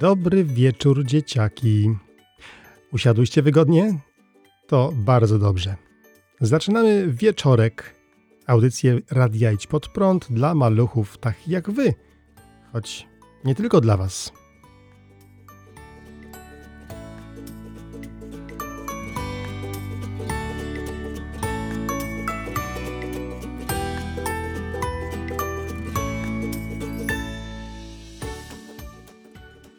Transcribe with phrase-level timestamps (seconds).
[0.00, 1.90] Dobry wieczór, dzieciaki.
[2.92, 3.98] Usiadłyście wygodnie?
[4.66, 5.76] To bardzo dobrze.
[6.40, 7.94] Zaczynamy wieczorek.
[8.46, 11.94] Audycję Radia Idź Pod Prąd dla maluchów takich jak wy.
[12.72, 13.06] Choć
[13.44, 14.32] nie tylko dla was.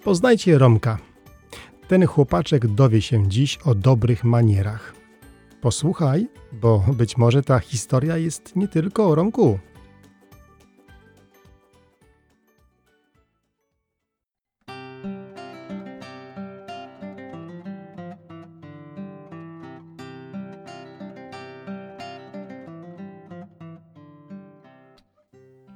[0.10, 0.98] Poznajcie Romka.
[1.88, 4.94] Ten chłopaczek dowie się dziś o dobrych manierach.
[5.62, 9.60] Posłuchaj, bo być może ta historia jest nie tylko o Romku.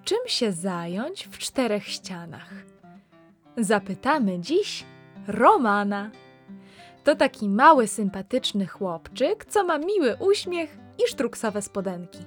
[0.04, 2.73] Czym się zająć w czterech ścianach?
[3.58, 4.86] Zapytamy dziś
[5.28, 6.12] Romana.
[7.04, 12.20] To taki mały, sympatyczny chłopczyk, co ma miły uśmiech i sztruksowe spodenki.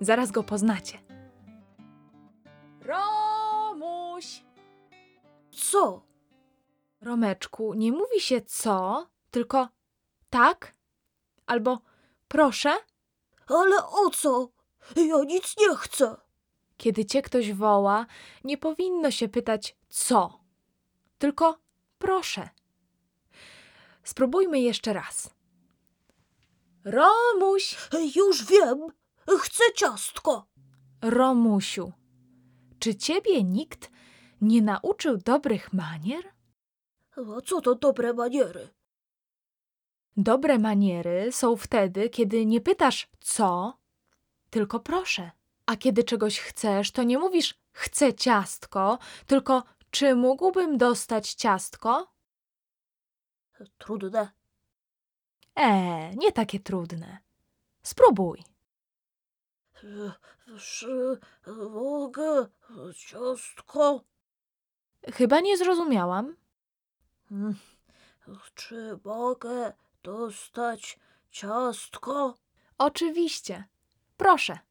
[0.00, 0.98] Zaraz go poznacie.
[2.80, 4.44] Romuś!
[5.50, 6.02] Co?
[7.00, 9.68] Romeczku, nie mówi się co, tylko
[10.30, 10.74] tak
[11.46, 11.78] albo
[12.28, 12.70] proszę.
[13.48, 14.48] Ale o co?
[14.96, 16.16] Ja nic nie chcę.
[16.78, 18.06] Kiedy cię ktoś woła,
[18.44, 20.40] nie powinno się pytać co,
[21.18, 21.58] tylko
[21.98, 22.48] proszę.
[24.02, 25.34] Spróbujmy jeszcze raz.
[26.84, 27.76] Romuś,
[28.16, 28.86] Już wiem.
[29.40, 30.46] Chcę ciastko.
[31.02, 31.92] Romusiu,
[32.78, 33.90] czy ciebie nikt
[34.40, 36.24] nie nauczył dobrych manier?
[37.16, 38.68] A co to dobre maniery?
[40.16, 43.78] Dobre maniery są wtedy, kiedy nie pytasz co,
[44.50, 45.30] tylko proszę.
[45.68, 52.12] A kiedy czegoś chcesz, to nie mówisz chcę ciastko, tylko czy mógłbym dostać ciastko?
[53.78, 54.30] Trudne.
[55.54, 57.18] E, nie takie trudne.
[57.82, 58.44] Spróbuj.
[60.58, 61.18] Czy
[61.70, 62.46] mogę
[62.96, 64.04] ciastko?
[65.12, 66.36] Chyba nie zrozumiałam.
[67.28, 67.54] Hmm.
[68.54, 70.98] Czy mogę dostać
[71.30, 72.34] ciastko?
[72.78, 73.64] Oczywiście.
[74.16, 74.67] Proszę.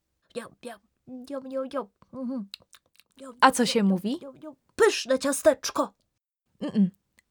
[3.41, 4.19] A co się mówi?
[4.75, 5.93] Pyszne ciasteczko.
[6.61, 6.89] Mm-mm.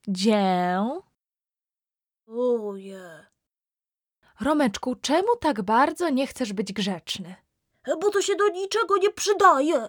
[0.09, 0.85] Dzię.
[2.27, 3.27] Oje.
[4.41, 7.35] Romeczku, czemu tak bardzo nie chcesz być grzeczny?
[8.01, 9.89] Bo to się do niczego nie przydaje.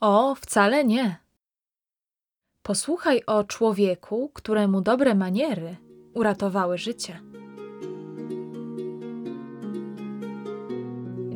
[0.00, 1.16] O, wcale nie.
[2.62, 5.76] Posłuchaj o człowieku, któremu dobre maniery
[6.14, 7.20] uratowały życie.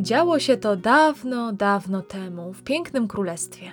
[0.09, 3.73] Działo się to dawno, dawno temu w pięknym królestwie.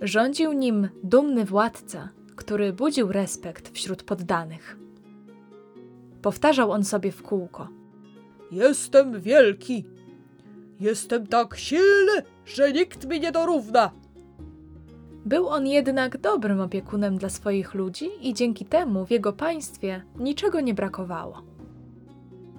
[0.00, 4.78] Rządził nim dumny władca, który budził respekt wśród poddanych.
[6.22, 7.68] Powtarzał on sobie w kółko.
[8.50, 9.84] Jestem wielki.
[10.80, 13.90] Jestem tak silny, że nikt mi nie dorówna.
[15.24, 20.60] Był on jednak dobrym opiekunem dla swoich ludzi i dzięki temu w jego państwie niczego
[20.60, 21.42] nie brakowało.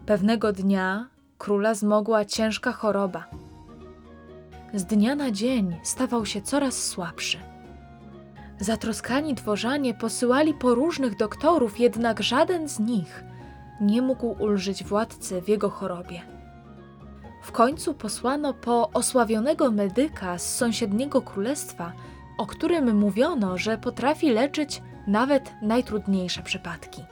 [0.05, 3.25] Pewnego dnia króla zmogła ciężka choroba.
[4.73, 7.37] Z dnia na dzień stawał się coraz słabszy.
[8.59, 13.23] Zatroskani dworzanie posyłali po różnych doktorów, jednak żaden z nich
[13.81, 16.21] nie mógł ulżyć władcy w jego chorobie.
[17.43, 21.93] W końcu posłano po osławionego medyka z sąsiedniego królestwa,
[22.37, 27.03] o którym mówiono, że potrafi leczyć nawet najtrudniejsze przypadki.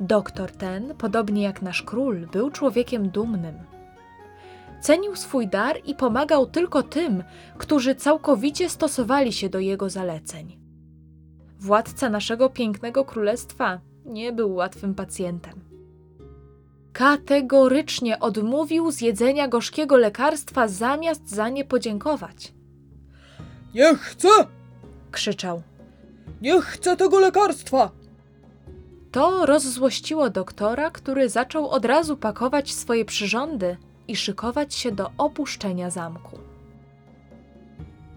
[0.00, 3.54] Doktor ten, podobnie jak nasz król, był człowiekiem dumnym.
[4.80, 7.24] Cenił swój dar i pomagał tylko tym,
[7.58, 10.58] którzy całkowicie stosowali się do jego zaleceń.
[11.58, 15.60] Władca naszego pięknego królestwa nie był łatwym pacjentem.
[16.92, 22.52] Kategorycznie odmówił zjedzenia gorzkiego lekarstwa zamiast za nie podziękować.
[23.74, 24.28] Nie chcę!
[25.10, 25.62] Krzyczał.
[26.42, 27.99] Nie chcę tego lekarstwa!
[29.12, 33.76] To rozzłościło doktora, który zaczął od razu pakować swoje przyrządy
[34.08, 36.38] i szykować się do opuszczenia zamku.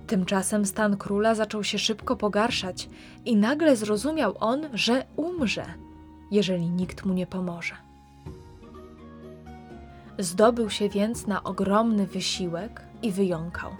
[0.07, 2.89] Tymczasem stan króla zaczął się szybko pogarszać
[3.25, 5.65] i nagle zrozumiał on, że umrze,
[6.31, 7.75] jeżeli nikt mu nie pomoże.
[10.19, 13.71] Zdobył się więc na ogromny wysiłek i wyjąkał.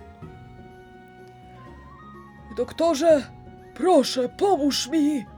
[2.57, 3.27] Doktorze,
[3.75, 5.32] proszę, pomóż mi!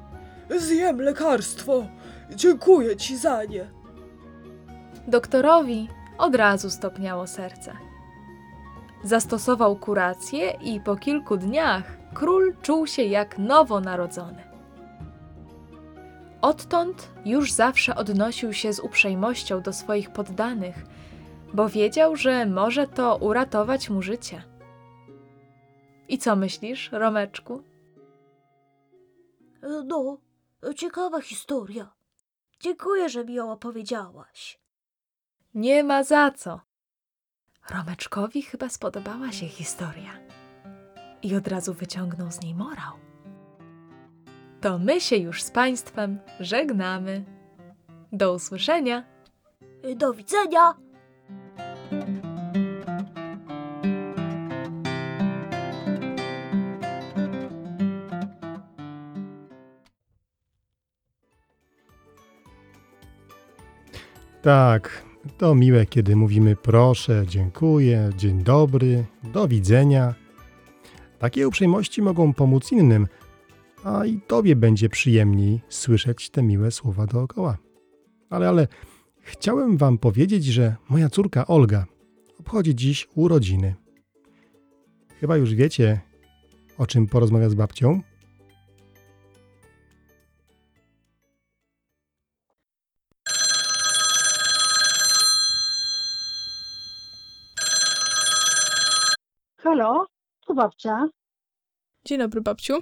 [0.50, 1.88] Zjem lekarstwo.
[2.36, 3.68] Dziękuję ci za nie.
[5.08, 5.88] Doktorowi
[6.18, 7.72] od razu stopniało serce.
[9.04, 14.44] Zastosował kurację i po kilku dniach król czuł się jak nowonarodzony.
[16.42, 20.86] Odtąd już zawsze odnosił się z uprzejmością do swoich poddanych,
[21.54, 24.44] bo wiedział, że może to uratować mu życie.
[26.08, 27.64] I co myślisz, Romeczku?
[29.86, 30.18] No,
[30.74, 31.94] ciekawa historia.
[32.60, 34.60] Dziękuję, że mi ją opowiedziałaś.
[35.54, 36.62] Nie ma za co.
[37.70, 40.20] Romeczkowi chyba spodobała się historia
[41.22, 42.94] i od razu wyciągnął z niej morał.
[44.62, 47.24] To my się już z Państwem żegnamy.
[48.12, 49.04] Do usłyszenia.
[49.96, 50.74] Do widzenia!
[64.46, 65.06] Tak,
[65.38, 70.16] to miłe, kiedy mówimy proszę, dziękuję, dzień dobry, do widzenia.
[71.20, 73.08] Takie uprzejmości mogą pomóc innym,
[73.84, 77.58] a i tobie będzie przyjemniej słyszeć te miłe słowa dookoła.
[78.30, 78.68] Ale, ale
[79.22, 81.86] chciałem wam powiedzieć, że moja córka Olga
[82.40, 83.76] obchodzi dziś urodziny.
[85.20, 86.00] Chyba już wiecie,
[86.78, 88.02] o czym porozmawia z babcią?
[100.56, 101.10] Babcia.
[102.06, 102.74] Dzień dobry, babciu.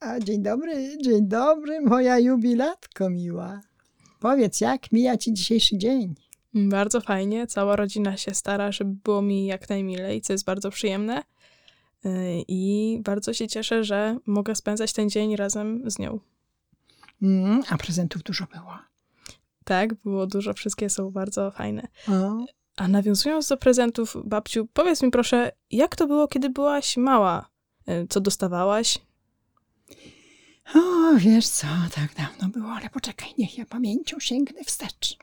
[0.00, 3.60] A dzień dobry, dzień dobry, moja jubilatko miła.
[4.20, 6.14] Powiedz, jak mija ci dzisiejszy dzień?
[6.54, 7.46] Bardzo fajnie.
[7.46, 11.22] Cała rodzina się stara, żeby było mi jak najmilej, co jest bardzo przyjemne.
[12.04, 12.10] Yy,
[12.48, 16.20] I bardzo się cieszę, że mogę spędzać ten dzień razem z nią.
[17.22, 18.78] Mm, a prezentów dużo było.
[19.64, 21.88] Tak, było dużo, wszystkie są bardzo fajne.
[22.08, 22.44] O,
[22.80, 27.50] A nawiązując do prezentów, babciu, powiedz mi proszę, jak to było, kiedy byłaś mała?
[27.86, 28.98] Yy, Co dostawałaś?
[30.74, 35.16] o, wiesz co, tak dawno było, ale poczekaj, niech ja pamięcią sięgnę wstecz.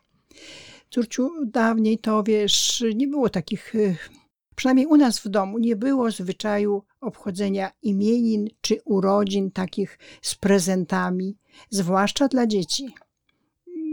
[0.89, 3.97] Córciu, dawniej to, wiesz, nie było takich, y,
[4.55, 11.37] przynajmniej u nas w domu, nie było zwyczaju obchodzenia imienin czy urodzin takich z prezentami,
[11.69, 12.95] zwłaszcza dla dzieci.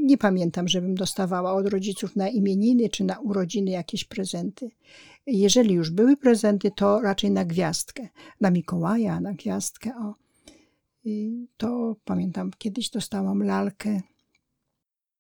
[0.05, 4.71] Nie pamiętam, żebym dostawała od rodziców na imieniny czy na urodziny jakieś prezenty.
[5.27, 8.09] Jeżeli już były prezenty, to raczej na gwiazdkę.
[8.41, 9.93] Na Mikołaja, na gwiazdkę.
[9.97, 10.15] O.
[11.05, 14.01] I to pamiętam, kiedyś dostałam lalkę.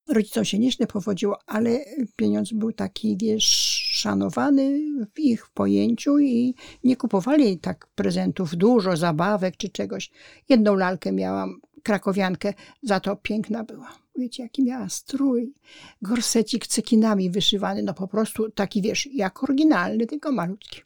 [0.08, 1.84] Rodzicom się nieźle powodziło, ale
[2.16, 3.46] pieniądz był taki, wiesz,
[3.90, 4.80] szanowany
[5.14, 6.54] w ich pojęciu i
[6.84, 10.10] nie kupowali tak prezentów dużo, zabawek czy czegoś.
[10.48, 13.88] Jedną lalkę miałam, krakowiankę, za to piękna była.
[14.16, 15.54] Wiecie, jaki miała strój,
[16.02, 20.81] gorsecik cekinami wyszywany, no po prostu taki, wiesz, jak oryginalny, tylko malutki.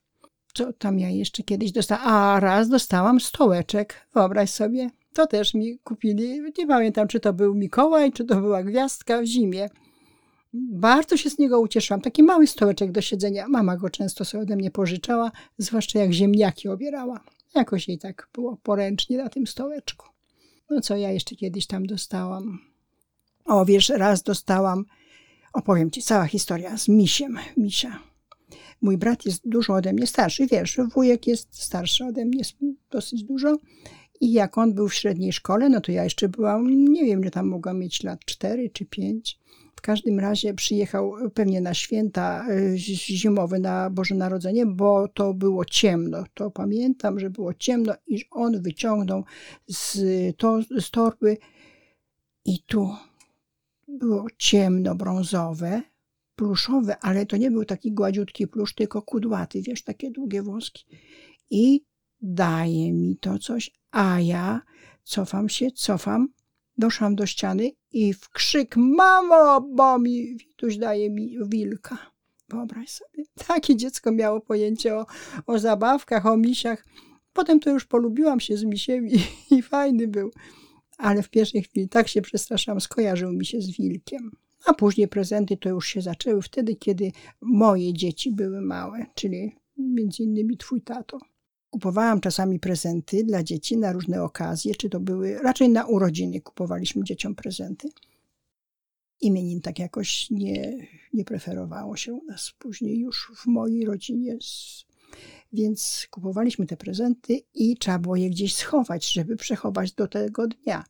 [0.54, 2.08] Co tam ja jeszcze kiedyś dostałam?
[2.08, 4.90] A raz dostałam stołeczek, wyobraź sobie.
[5.12, 6.40] To też mi kupili.
[6.58, 9.68] Nie pamiętam, czy to był Mikołaj, czy to była gwiazdka w zimie.
[10.52, 12.00] Bardzo się z niego ucieszyłam.
[12.00, 13.48] Taki mały stołeczek do siedzenia.
[13.48, 17.20] Mama go często sobie ode mnie pożyczała, zwłaszcza jak ziemniaki obierała.
[17.54, 20.06] Jakoś jej tak było poręcznie na tym stołeczku.
[20.70, 22.58] No co ja jeszcze kiedyś tam dostałam?
[23.44, 24.84] O, wiesz, raz dostałam,
[25.52, 27.98] opowiem ci, cała historia z misiem, misia.
[28.82, 32.42] Mój brat jest dużo ode mnie starszy, wiesz, wujek jest starszy ode mnie
[32.90, 33.56] dosyć dużo.
[34.20, 37.30] I jak on był w średniej szkole, no to ja jeszcze byłam, nie wiem, że
[37.30, 39.38] tam mogłam mieć lat 4 czy 5.
[39.76, 45.64] W każdym razie przyjechał pewnie na święta y, zimowe, na Boże Narodzenie, bo to było
[45.64, 46.24] ciemno.
[46.34, 49.24] To pamiętam, że było ciemno i on wyciągnął
[49.66, 49.98] z,
[50.36, 51.36] to, z torby
[52.44, 52.90] i tu
[53.88, 55.82] było ciemno, brązowe,
[56.36, 60.84] pluszowe, ale to nie był taki gładziutki plusz, tylko kudłaty, wiesz, takie długie włoski.
[61.50, 61.84] I
[62.22, 64.62] daje mi to coś, a ja
[65.04, 66.28] cofam się, cofam,
[66.78, 71.98] doszłam do ściany i w krzyk, mamo, bo mi Wituś daje mi wilka.
[72.48, 75.06] Wyobraź sobie, takie dziecko miało pojęcie o,
[75.46, 76.84] o zabawkach, o misiach.
[77.32, 79.18] Potem to już polubiłam się z misiem i,
[79.56, 80.30] i fajny był.
[80.96, 84.30] Ale w pierwszej chwili tak się przestraszałam, skojarzył mi się z wilkiem.
[84.64, 90.22] A później prezenty to już się zaczęły wtedy, kiedy moje dzieci były małe, czyli między
[90.22, 91.18] innymi twój tato.
[91.70, 97.04] Kupowałam czasami prezenty dla dzieci na różne okazje, czy to były raczej na urodziny kupowaliśmy
[97.04, 97.88] dzieciom prezenty.
[99.20, 104.38] Imienin tak jakoś nie, nie preferowało się u nas później już w mojej rodzinie.
[105.52, 110.84] Więc kupowaliśmy te prezenty i trzeba było je gdzieś schować, żeby przechować do tego dnia.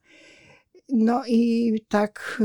[0.88, 2.42] No i tak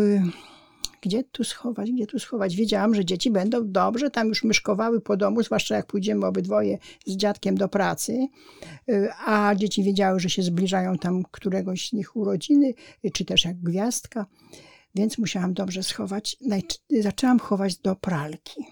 [1.03, 2.55] Gdzie tu schować, gdzie tu schować?
[2.55, 7.15] Wiedziałam, że dzieci będą dobrze tam już myszkowały po domu, zwłaszcza jak pójdziemy obydwoje z
[7.15, 8.27] dziadkiem do pracy,
[8.89, 12.73] y, a dzieci wiedziały, że się zbliżają tam któregoś z nich urodziny,
[13.05, 14.25] y, czy też jak gwiazdka,
[14.95, 16.37] więc musiałam dobrze schować.
[16.89, 18.65] Zaczęłam chować do pralki.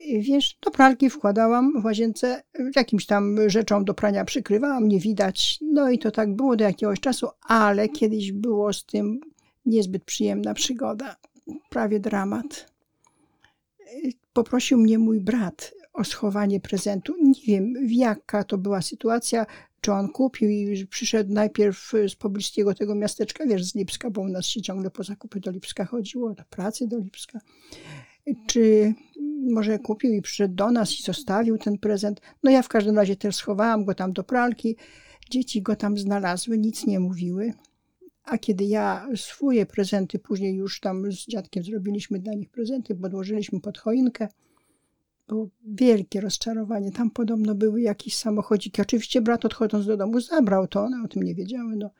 [0.00, 2.42] I Wiesz, do pralki wkładałam w łazience,
[2.76, 5.58] jakimś tam rzeczą do prania przykrywałam, nie widać.
[5.72, 9.20] No i to tak było do jakiegoś czasu, ale kiedyś było z tym
[9.68, 11.16] niezbyt przyjemna przygoda,
[11.70, 12.72] prawie dramat.
[14.32, 17.14] Poprosił mnie mój brat o schowanie prezentu.
[17.22, 19.46] Nie wiem, jaka to była sytuacja,
[19.80, 24.28] czy on kupił i przyszedł najpierw z pobliskiego tego miasteczka, wiesz, z Lipska, bo u
[24.28, 27.40] nas się ciągle po zakupy do Lipska chodziło, do pracy do Lipska.
[28.46, 28.94] Czy
[29.50, 32.20] może kupił i przyszedł do nas i zostawił ten prezent.
[32.42, 34.76] No ja w każdym razie też schowałam go tam do pralki.
[35.30, 37.52] Dzieci go tam znalazły, nic nie mówiły.
[38.30, 43.60] A kiedy ja swoje prezenty, później już tam z dziadkiem zrobiliśmy dla nich prezenty, podłożyliśmy
[43.60, 44.28] pod choinkę,
[45.28, 46.92] było wielkie rozczarowanie.
[46.92, 48.82] Tam podobno były jakieś samochodziki.
[48.82, 51.76] Oczywiście brat odchodząc do domu zabrał to, one o tym nie wiedziały.
[51.76, 51.90] No.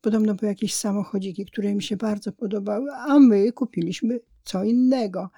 [0.00, 5.30] Podobno były jakieś samochodziki, które mi się bardzo podobały, a my kupiliśmy co innego.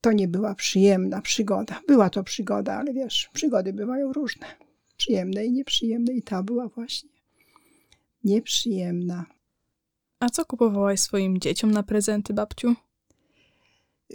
[0.00, 1.80] To nie była przyjemna przygoda.
[1.88, 4.46] Była to przygoda, ale wiesz, przygody bywają różne.
[4.96, 7.10] Przyjemne i nieprzyjemne i ta była właśnie
[8.24, 9.35] nieprzyjemna.
[10.20, 12.74] A co kupowałaś swoim dzieciom na prezenty, babciu?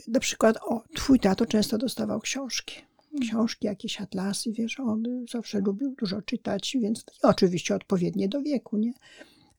[0.08, 2.76] Na przykład, o, twój tato często dostawał książki.
[3.22, 8.94] Książki, jakieś atlasy, wiesz, on zawsze lubił dużo czytać, więc oczywiście odpowiednie do wieku, nie?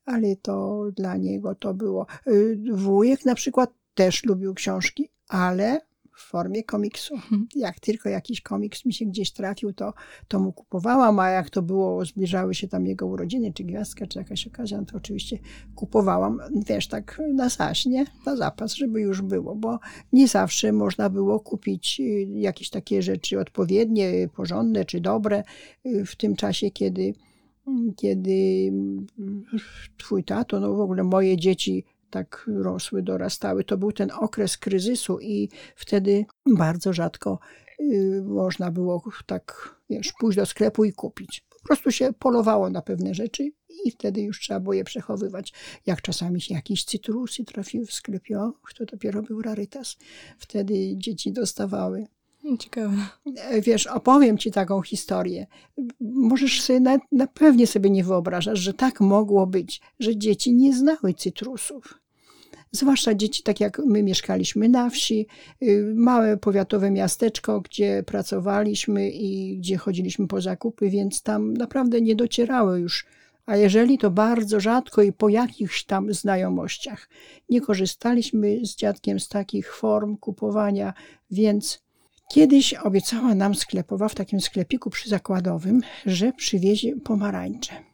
[0.05, 2.07] Ale to dla niego to było.
[2.27, 5.81] Y, Wujek na przykład też lubił książki, ale
[6.15, 7.15] w formie komiksu.
[7.55, 9.93] Jak tylko jakiś komiks mi się gdzieś trafił, to,
[10.27, 14.19] to mu kupowałam, a jak to było, zbliżały się tam jego urodziny, czy gwiazdka, czy
[14.19, 15.39] jakaś okazja, no to oczywiście
[15.75, 18.05] kupowałam, wiesz, tak na zaś, nie?
[18.25, 19.79] Na zapas, żeby już było, bo
[20.13, 25.43] nie zawsze można było kupić y, jakieś takie rzeczy odpowiednie, porządne czy dobre
[25.85, 27.13] y, w tym czasie, kiedy,
[27.95, 28.69] kiedy
[29.19, 29.45] mm,
[29.97, 33.63] twój tato, no w ogóle moje dzieci tak rosły, dorastały.
[33.63, 37.39] To był ten okres kryzysu i wtedy bardzo rzadko
[37.79, 41.45] y, można było tak, wiesz, pójść do sklepu i kupić.
[41.49, 43.51] Po prostu się polowało na pewne rzeczy
[43.85, 45.53] i wtedy już trzeba było je przechowywać.
[45.85, 49.97] Jak czasami się jakieś cytrusy trafiły w sklepie, o, to dopiero był rarytas.
[50.37, 52.07] Wtedy dzieci dostawały.
[52.59, 52.97] Ciekawe.
[53.35, 55.47] E, Wiesz, opowiem ci taką historię.
[56.01, 60.73] Możesz sobie, na, na pewnie sobie nie wyobrażasz, że tak mogło być, że dzieci nie
[60.73, 62.02] znały cytrusów.
[62.75, 65.27] Zwłaszcza dzieci, tak jak my mieszkaliśmy na wsi,
[65.63, 72.15] y, małe powiatowe miasteczko, gdzie pracowaliśmy i gdzie chodziliśmy po zakupy, więc tam naprawdę nie
[72.15, 73.05] docierały już.
[73.45, 77.09] A jeżeli to bardzo rzadko i po jakichś tam znajomościach.
[77.49, 80.93] Nie korzystaliśmy z dziadkiem z takich form kupowania,
[81.31, 81.83] więc
[82.33, 87.92] Kiedyś obiecała nam sklepowa w takim sklepiku przyzakładowym, że przywiezie pomarańcze.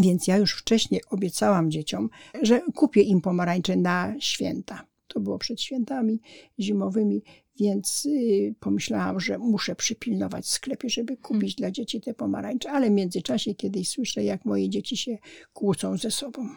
[0.00, 2.10] Więc ja już wcześniej obiecałam dzieciom,
[2.42, 4.86] że kupię im pomarańcze na święta.
[5.08, 6.20] To było przed świętami
[6.58, 7.22] zimowymi,
[7.60, 12.70] więc y, pomyślałam, że muszę przypilnować w sklepie, żeby kupić dla dzieci te pomarańcze.
[12.70, 15.18] Ale w międzyczasie kiedyś słyszę, jak moje dzieci się
[15.52, 16.48] kłócą ze sobą.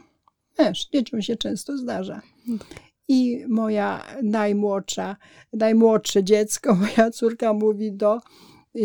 [0.59, 2.21] Wiesz, dzieciom się często zdarza.
[3.07, 5.17] I moja najmłodsza,
[5.53, 8.19] najmłodsze dziecko, moja córka mówi do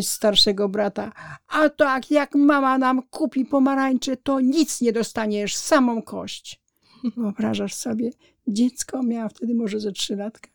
[0.01, 1.13] starszego brata,
[1.49, 6.63] a tak jak mama nam kupi pomarańcze, to nic nie dostaniesz, samą kość.
[7.17, 8.11] Wyobrażasz sobie,
[8.47, 10.51] dziecko miało wtedy może ze trzy latka.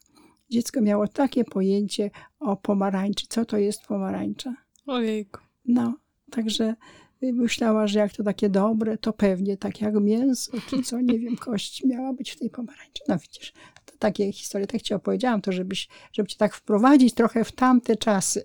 [0.50, 4.54] Dziecko miało takie pojęcie o pomarańczy, co to jest pomarańcza.
[4.88, 5.40] Ojejku.
[5.66, 5.94] No,
[6.32, 6.76] także
[7.22, 11.36] myślała, że jak to takie dobre, to pewnie tak jak mięso, czy co, nie wiem,
[11.36, 13.04] kość miała być w tej pomarańczy.
[13.08, 13.54] No widzisz,
[13.86, 17.96] to takie historie, tak ci opowiedziałam, to żebyś, żeby cię tak wprowadzić trochę w tamte
[17.96, 18.44] czasy.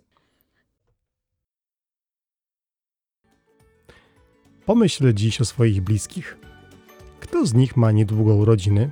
[4.68, 6.38] Pomyśl dziś o swoich bliskich.
[7.20, 8.90] Kto z nich ma niedługo urodziny?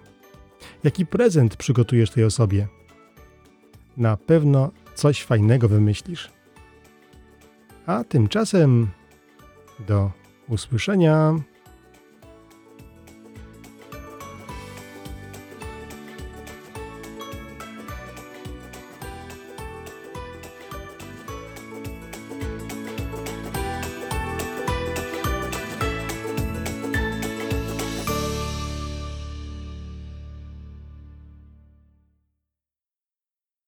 [0.85, 2.69] Jaki prezent przygotujesz tej osobie?
[3.97, 6.31] Na pewno coś fajnego wymyślisz.
[7.87, 8.91] A tymczasem
[9.89, 10.11] do
[10.49, 11.35] usłyszenia.